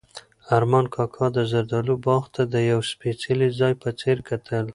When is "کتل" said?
4.29-4.65